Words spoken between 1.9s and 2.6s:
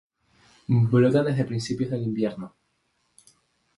del invierno.